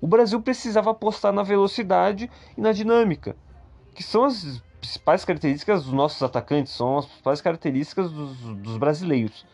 [0.01, 3.35] o Brasil precisava apostar na velocidade e na dinâmica,
[3.93, 9.45] que são as principais características dos nossos atacantes, são as principais características dos, dos brasileiros.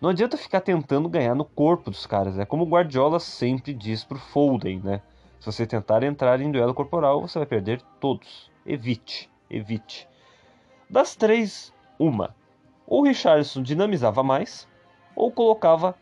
[0.00, 4.04] Não adianta ficar tentando ganhar no corpo dos caras, é como o Guardiola sempre diz
[4.04, 5.00] pro Foden, né?
[5.46, 8.50] Se você tentar entrar em duelo corporal, você vai perder todos.
[8.66, 10.08] Evite, evite.
[10.90, 12.34] Das três, uma.
[12.84, 14.66] Ou Richardson dinamizava mais,
[15.14, 15.94] ou colocava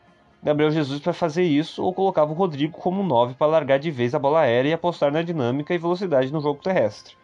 [0.43, 4.15] Gabriel Jesus para fazer isso ou colocava o Rodrigo como 9 para largar de vez
[4.15, 7.15] a bola aérea e apostar na dinâmica e velocidade no jogo terrestre.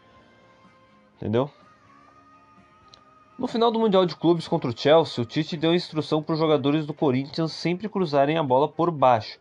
[1.17, 1.51] Entendeu?
[3.39, 6.39] No final do Mundial de Clubes contra o Chelsea, o Tite deu instrução para os
[6.39, 9.41] jogadores do Corinthians sempre cruzarem a bola por baixo,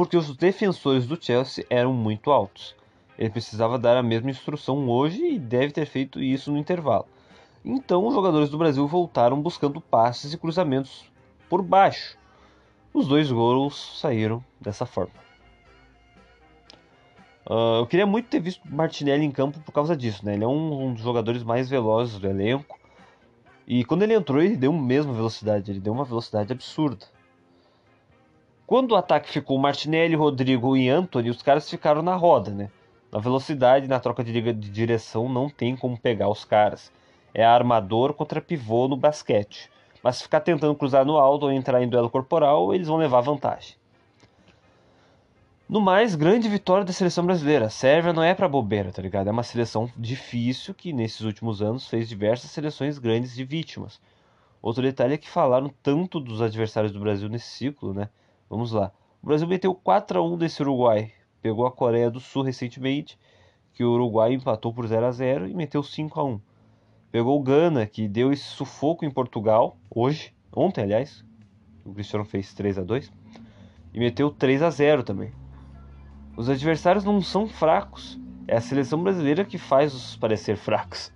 [0.00, 2.74] porque os defensores do Chelsea eram muito altos.
[3.18, 7.04] Ele precisava dar a mesma instrução hoje e deve ter feito isso no intervalo.
[7.62, 11.04] Então, os jogadores do Brasil voltaram buscando passes e cruzamentos
[11.50, 12.16] por baixo
[12.94, 15.12] os dois gols saíram dessa forma.
[17.46, 20.32] Uh, eu queria muito ter visto Martinelli em campo por causa disso, né?
[20.32, 22.80] Ele é um, um, dos jogadores mais velozes do elenco.
[23.66, 27.04] E quando ele entrou, ele deu a mesma velocidade, ele deu uma velocidade absurda.
[28.70, 32.70] Quando o ataque ficou Martinelli, Rodrigo e Anthony, os caras ficaram na roda, né?
[33.10, 36.92] Na velocidade, na troca de, direção, não tem como pegar os caras.
[37.34, 39.68] É armador contra pivô no basquete.
[40.04, 43.22] Mas se ficar tentando cruzar no alto ou entrar em duelo corporal, eles vão levar
[43.22, 43.74] vantagem.
[45.68, 47.66] No mais, grande vitória da seleção brasileira.
[47.66, 49.26] A Sérvia não é para bobeira, tá ligado?
[49.26, 54.00] É uma seleção difícil que nesses últimos anos fez diversas seleções grandes de vítimas.
[54.62, 58.08] Outro detalhe é que falaram tanto dos adversários do Brasil nesse ciclo, né?
[58.50, 58.90] Vamos lá.
[59.22, 61.12] O Brasil meteu 4 a 1 desse Uruguai.
[61.40, 63.16] Pegou a Coreia do Sul recentemente,
[63.72, 66.40] que o Uruguai empatou por 0 a 0 e meteu 5 a 1.
[67.12, 71.24] Pegou o Gana, que deu esse sufoco em Portugal, hoje, ontem, aliás.
[71.84, 73.12] O Cristiano fez 3 a 2
[73.94, 75.32] e meteu 3 a 0 também.
[76.36, 81.12] Os adversários não são fracos, é a seleção brasileira que faz os parecer fracos.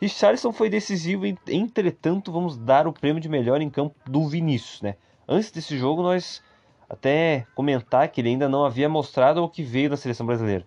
[0.00, 4.96] Richarlison foi decisivo, entretanto, vamos dar o prêmio de melhor em campo do Vinícius, né?
[5.28, 6.42] Antes desse jogo, nós
[6.88, 10.66] até comentar que ele ainda não havia mostrado o que veio da seleção brasileira.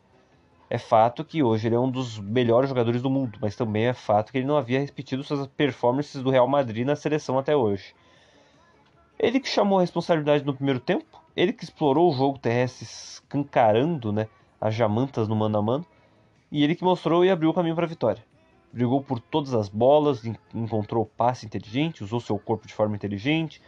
[0.70, 3.94] É fato que hoje ele é um dos melhores jogadores do mundo, mas também é
[3.94, 7.96] fato que ele não havia repetido suas performances do Real Madrid na seleção até hoje.
[9.18, 14.12] Ele que chamou a responsabilidade no primeiro tempo, ele que explorou o jogo terrestre escancarando
[14.12, 14.28] né,
[14.60, 15.86] as jamantas no mano a mano,
[16.52, 18.24] e ele que mostrou e abriu o caminho para a vitória.
[18.72, 23.62] Brigou por todas as bolas, encontrou passe inteligente, usou seu corpo de forma inteligente,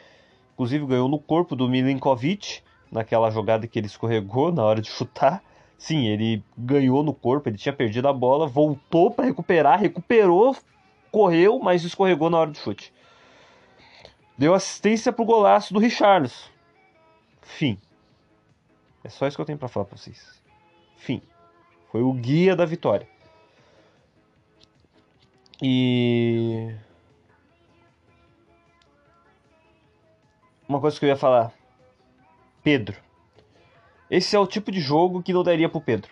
[0.54, 2.62] inclusive ganhou no corpo do Milinkovic,
[2.92, 5.44] naquela jogada que ele escorregou na hora de chutar
[5.84, 10.56] Sim, ele ganhou no corpo, ele tinha perdido a bola, voltou para recuperar, recuperou,
[11.12, 12.94] correu, mas escorregou na hora do chute.
[14.38, 16.48] Deu assistência pro golaço do Richarlison.
[17.42, 17.78] Fim.
[19.04, 20.42] É só isso que eu tenho para falar para vocês.
[20.96, 21.22] Fim.
[21.92, 23.06] Foi o guia da vitória.
[25.62, 26.74] E
[30.74, 31.54] uma coisa que eu ia falar.
[32.64, 32.98] Pedro.
[34.10, 36.12] Esse é o tipo de jogo que não daria pro Pedro.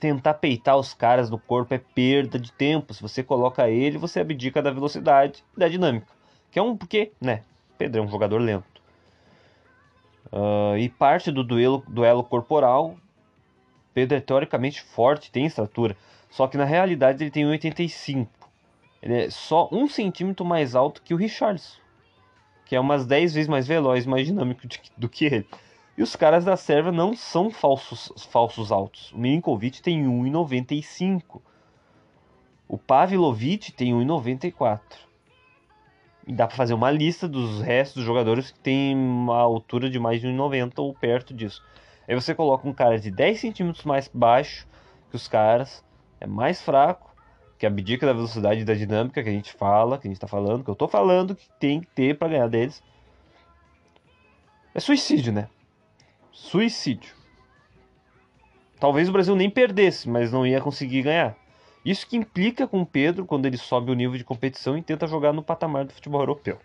[0.00, 2.94] Tentar peitar os caras no corpo é perda de tempo.
[2.94, 6.06] Se você coloca ele, você abdica da velocidade e da dinâmica.
[6.50, 6.76] Que é um.
[6.76, 7.42] Porque, né?
[7.76, 8.82] Pedro é um jogador lento.
[10.32, 12.96] Uh, e parte do duelo, duelo corporal.
[13.92, 15.96] Pedro é teoricamente forte, tem estatura.
[16.30, 18.26] Só que na realidade ele tem 1,85.
[19.02, 21.81] Ele é só um centímetro mais alto que o Richardson.
[22.64, 25.46] Que é umas 10 vezes mais veloz, mais dinâmico do que ele.
[25.96, 29.12] E os caras da Sérvia não são falsos, falsos altos.
[29.12, 31.40] O Milinkovic tem 1,95.
[32.66, 34.80] O Pavlovic tem 1,94.
[36.26, 39.98] E dá para fazer uma lista dos restos dos jogadores que tem uma altura de
[39.98, 41.62] mais de 1,90 ou perto disso.
[42.08, 44.66] Aí você coloca um cara de 10 centímetros mais baixo,
[45.10, 45.84] que os caras,
[46.20, 47.11] é mais fraco,
[47.62, 50.26] que abdica da velocidade e da dinâmica que a gente fala, que a gente tá
[50.26, 52.82] falando, que eu tô falando que tem que ter para ganhar deles.
[54.74, 55.48] É suicídio, né?
[56.32, 57.14] Suicídio.
[58.80, 61.36] Talvez o Brasil nem perdesse, mas não ia conseguir ganhar.
[61.84, 65.06] Isso que implica com o Pedro quando ele sobe o nível de competição e tenta
[65.06, 66.58] jogar no patamar do futebol europeu.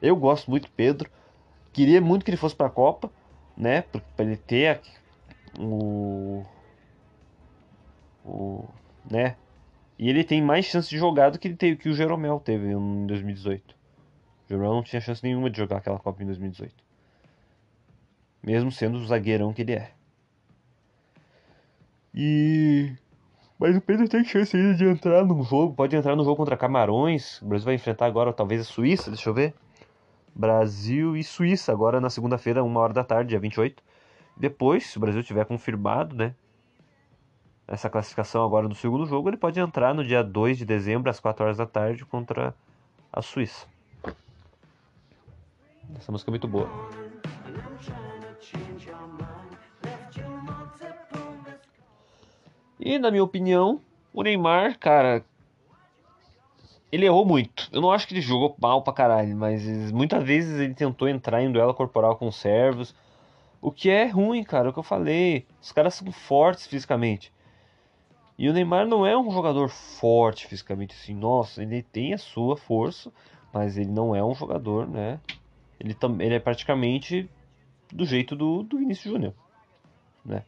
[0.00, 1.10] Eu gosto muito do Pedro.
[1.72, 3.10] Queria muito que ele fosse para a Copa,
[3.56, 3.82] né?
[3.82, 4.80] Para ele ter
[5.58, 6.44] o,
[8.24, 8.68] o,
[9.10, 9.34] né?
[9.98, 12.70] E ele tem mais chance de jogar do que ele teve que o Jeromel teve
[12.72, 13.72] em 2018.
[13.72, 16.74] O Jeromel não tinha chance nenhuma de jogar aquela Copa em 2018.
[18.42, 19.90] Mesmo sendo o zagueirão que ele é.
[22.14, 22.96] E
[23.58, 25.74] mas o Pedro tem chance ainda de entrar no jogo.
[25.74, 27.40] Pode entrar no jogo contra Camarões.
[27.40, 29.54] O Brasil vai enfrentar agora talvez a Suíça, deixa eu ver.
[30.34, 33.82] Brasil e Suíça, agora na segunda-feira, uma hora da tarde, dia 28.
[34.36, 36.34] Depois, se o Brasil tiver confirmado, né?
[37.68, 41.18] Essa classificação agora no segundo jogo, ele pode entrar no dia 2 de dezembro, às
[41.18, 42.54] 4 horas da tarde, contra
[43.12, 43.66] a Suíça.
[45.96, 46.68] Essa música é muito boa.
[52.78, 53.80] E na minha opinião,
[54.12, 55.24] o Neymar, cara,
[56.92, 57.68] ele errou muito.
[57.72, 61.42] Eu não acho que ele jogou mal pra caralho, mas muitas vezes ele tentou entrar
[61.42, 62.94] em duelo corporal com os servos.
[63.60, 65.46] O que é ruim, cara, é o que eu falei.
[65.60, 67.32] Os caras são fortes fisicamente.
[68.38, 72.56] E o Neymar não é um jogador forte fisicamente, assim, nossa, ele tem a sua
[72.56, 73.10] força,
[73.52, 75.18] mas ele não é um jogador, né?
[75.80, 77.28] Ele, ele é praticamente
[77.90, 79.34] do jeito do, do Vinícius Júnior,
[80.24, 80.42] né?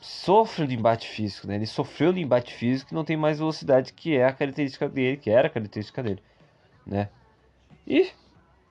[0.00, 1.56] sofre de embate físico, né?
[1.56, 5.16] Ele sofreu de embate físico e não tem mais velocidade, que é a característica dele,
[5.16, 6.22] que era a característica dele,
[6.86, 7.08] né?
[7.86, 8.10] E,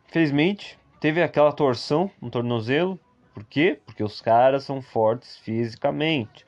[0.07, 2.99] felizmente, teve aquela torção no tornozelo.
[3.33, 3.79] Por quê?
[3.85, 6.45] Porque os caras são fortes fisicamente.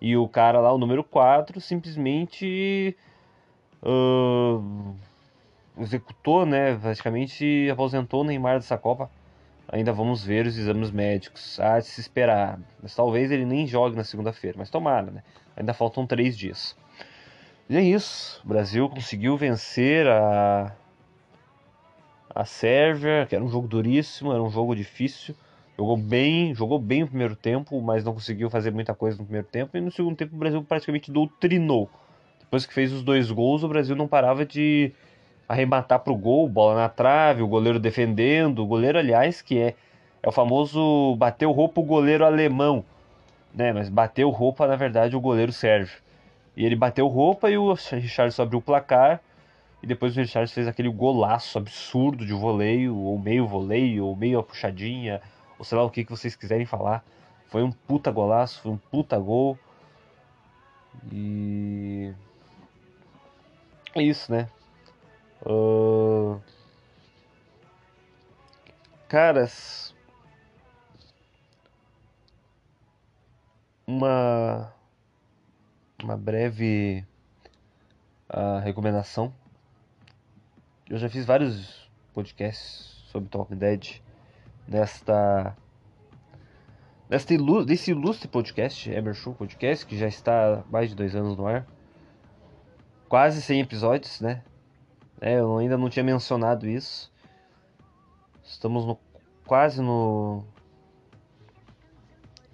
[0.00, 2.96] E o cara lá, o número 4, simplesmente
[3.82, 4.94] uh,
[5.78, 6.76] executou, né?
[6.76, 9.10] Praticamente aposentou o Neymar dessa Copa
[9.68, 11.58] Ainda vamos ver os exames médicos.
[11.58, 12.58] Há de se esperar.
[12.80, 14.56] Mas talvez ele nem jogue na segunda-feira.
[14.56, 15.22] Mas tomara, né?
[15.56, 16.76] Ainda faltam três dias.
[17.68, 18.40] E é isso.
[18.44, 20.72] O Brasil conseguiu vencer a.
[22.32, 25.34] A Sérvia, que era um jogo duríssimo, era um jogo difícil.
[25.76, 29.46] Jogou bem, jogou bem no primeiro tempo, mas não conseguiu fazer muita coisa no primeiro
[29.46, 29.76] tempo.
[29.76, 31.90] E no segundo tempo o Brasil praticamente doutrinou.
[32.40, 34.92] Depois que fez os dois gols, o Brasil não parava de
[35.48, 38.60] arrematar para o gol, bola na trave, o goleiro defendendo.
[38.60, 39.74] O goleiro, aliás, que é,
[40.22, 42.84] é o famoso bateu roupa o goleiro alemão,
[43.54, 43.72] né?
[43.72, 45.98] Mas bateu roupa, na verdade, o goleiro sérvio.
[46.56, 49.20] E ele bateu roupa e o Richardson abriu o placar.
[49.82, 54.42] E depois o Richardson fez aquele golaço absurdo de voleio, ou meio voleio, ou meio
[54.42, 55.20] puxadinha,
[55.58, 57.04] ou sei lá o que, que vocês quiserem falar.
[57.48, 59.58] Foi um puta golaço, foi um puta gol.
[61.12, 62.12] E.
[63.94, 64.48] É isso, né?
[65.44, 66.40] Uh...
[69.08, 69.94] Caras,
[73.86, 74.72] uma
[76.02, 77.04] uma breve
[78.30, 79.32] uh, recomendação.
[80.88, 84.00] Eu já fiz vários podcasts sobre Talking Dead
[84.66, 85.56] nesta
[87.08, 91.36] nesta ilu desse ilustre podcast, Emerson Podcast, que já está há mais de dois anos
[91.36, 91.66] no ar.
[93.08, 94.42] Quase 100 episódios, né?
[95.20, 97.12] É, eu ainda não tinha mencionado isso.
[98.42, 98.98] Estamos no
[99.44, 100.44] quase no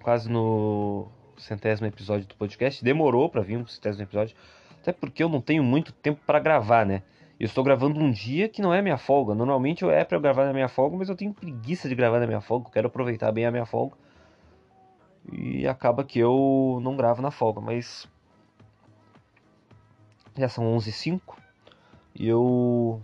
[0.01, 1.07] quase no
[1.37, 2.83] centésimo episódio do podcast.
[2.83, 4.35] Demorou para vir um centésimo episódio,
[4.81, 7.01] até porque eu não tenho muito tempo para gravar, né?
[7.43, 9.35] Eu estou gravando um dia que não é minha folga.
[9.35, 12.25] Normalmente eu é para gravar na minha folga, mas eu tenho preguiça de gravar na
[12.25, 12.69] minha folga.
[12.69, 13.97] Eu quero aproveitar bem a minha folga.
[15.29, 18.07] E acaba que eu não gravo na folga, mas
[20.37, 21.19] já são 11h05.
[22.15, 23.01] E eu.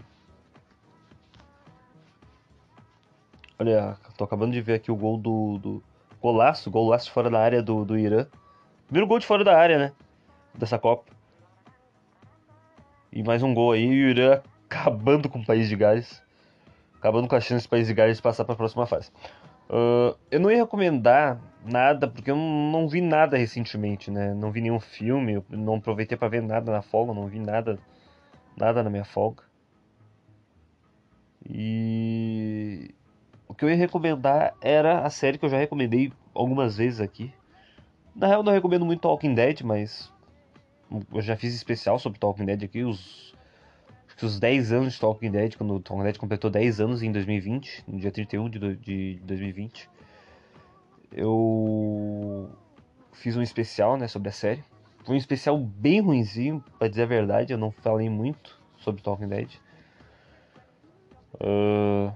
[3.60, 5.58] Olha, tô acabando de ver aqui o gol do.
[5.58, 5.84] do...
[6.22, 8.26] Golaço, golaço fora da área do, do Irã.
[8.86, 9.92] Primeiro gol de fora da área, né?
[10.58, 11.19] Dessa Copa.
[13.12, 16.22] E mais um gol aí, e o Irã acabando com o País de Gales.
[16.98, 19.12] Acabando com a chance do País de Gales passar para a próxima fase.
[19.70, 24.34] Uh, eu não ia recomendar nada, porque eu não, não, vi nada recentemente, né?
[24.34, 27.80] Não vi nenhum filme, não aproveitei para ver nada na folga, não vi nada
[28.56, 29.44] nada na minha folga.
[31.48, 32.94] E
[33.48, 37.34] o que eu ia recomendar era a série que eu já recomendei algumas vezes aqui.
[38.16, 40.12] Na real, não recomendo muito Talking Dead, mas
[41.14, 43.36] eu já fiz especial sobre Talking Dead aqui, os,
[44.22, 47.86] os 10 anos de Talking Dead, quando o Talking Dead completou 10 anos em 2020,
[47.88, 49.90] no dia 31 de, de 2020.
[51.12, 52.50] Eu
[53.14, 54.64] fiz um especial, né, sobre a série.
[55.04, 59.28] Foi um especial bem ruinzinho, pra dizer a verdade, eu não falei muito sobre Talking
[59.28, 59.50] Dead.
[61.36, 62.12] Uh,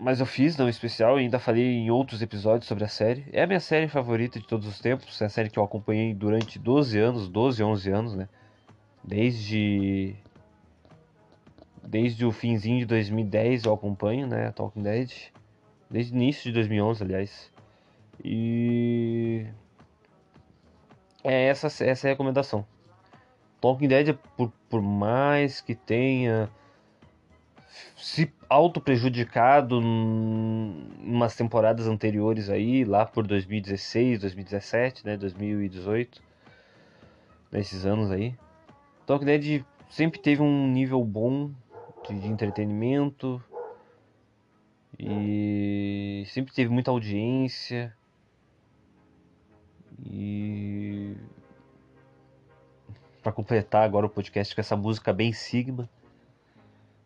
[0.00, 3.26] mas eu fiz não especial e ainda falei em outros episódios sobre a série.
[3.32, 5.20] É a minha série favorita de todos os tempos.
[5.20, 8.28] É a série que eu acompanhei durante 12 anos, 12, 11 anos, né?
[9.04, 10.16] Desde
[11.82, 15.12] desde o finzinho de 2010 eu acompanho, né, Talking Dead.
[15.90, 17.52] Desde o início de 2011, aliás.
[18.24, 19.46] E
[21.22, 22.66] é essa essa é a recomendação.
[23.60, 26.48] Talking Dead por, por mais que tenha
[28.00, 36.22] se auto prejudicado em umas temporadas anteriores aí, lá por 2016, 2017, né, 2018,
[37.52, 38.34] nesses anos aí.
[39.06, 41.50] Talking Dead sempre teve um nível bom
[42.08, 43.42] de, de entretenimento
[44.98, 47.94] e sempre teve muita audiência
[50.04, 51.14] e
[53.22, 55.88] para completar agora o podcast com essa música bem Sigma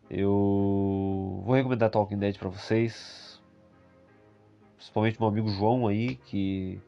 [0.09, 3.41] eu vou recomendar Talking Dead para vocês.
[4.75, 6.81] Principalmente meu amigo João aí, que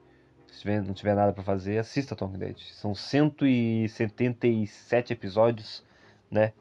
[0.47, 2.57] se tiver, não tiver nada para fazer, assista Talking Dead.
[2.73, 5.83] São 177 episódios,
[6.29, 6.53] né?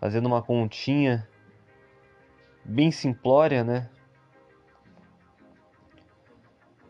[0.00, 1.28] Fazendo uma continha
[2.64, 3.88] bem simplória, né?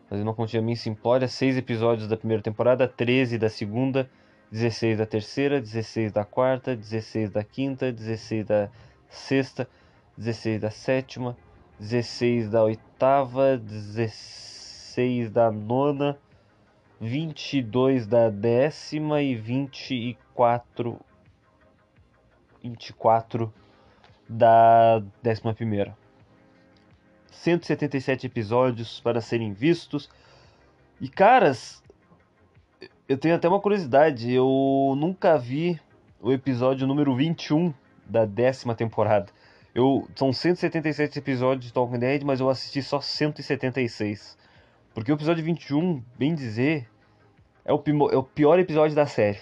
[0.09, 4.09] Fazendo uma continha bem simplória, 6 episódios da primeira temporada, 13 da segunda
[4.51, 8.69] 16 da terceira, 16 da quarta, 16 da quinta, 16 da
[9.09, 9.67] sexta,
[10.17, 11.37] 16 da sétima,
[11.79, 16.17] 16 da oitava, 16 da nona,
[16.99, 20.99] 22 da décima e 24
[22.61, 23.51] 24
[24.27, 25.97] da décima primeira.
[27.31, 30.09] 177 episódios para serem vistos.
[30.99, 31.81] E caras,
[33.11, 35.77] eu tenho até uma curiosidade, eu nunca vi
[36.21, 37.73] o episódio número 21
[38.05, 39.27] da décima temporada.
[39.75, 44.37] Eu, são 177 episódios de Talking Dead, mas eu assisti só 176.
[44.93, 46.87] Porque o episódio 21, bem dizer,
[47.65, 49.39] é o, é o pior episódio da série.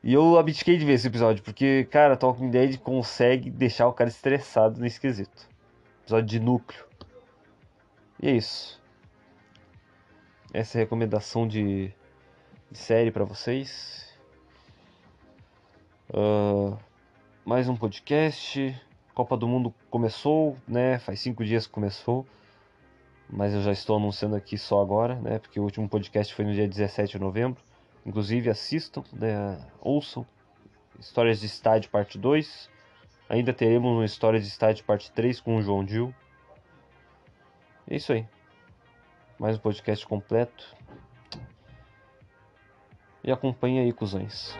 [0.00, 4.08] E eu abdiquei de ver esse episódio, porque, cara, Talking Dead consegue deixar o cara
[4.08, 5.48] estressado nesse quesito.
[6.04, 6.84] Episódio de núcleo.
[8.22, 8.80] E é isso
[10.56, 11.92] essa recomendação de,
[12.70, 14.16] de série para vocês.
[16.08, 16.78] Uh,
[17.44, 18.74] mais um podcast.
[19.14, 20.98] Copa do Mundo começou, né?
[20.98, 22.26] Faz cinco dias que começou.
[23.28, 25.38] Mas eu já estou anunciando aqui só agora, né?
[25.38, 27.60] Porque o último podcast foi no dia 17 de novembro.
[28.06, 29.58] Inclusive assistam, né?
[29.82, 30.26] ouçam.
[30.98, 32.70] Histórias de Estádio Parte 2.
[33.28, 36.14] Ainda teremos uma História de Estádio Parte 3 com o João Dil.
[37.86, 38.26] É isso aí
[39.38, 40.74] mais um podcast completo.
[43.22, 44.56] E acompanhe aí, cuzões.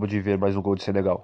[0.00, 1.18] Acabo de ver mais um gol de Senegal.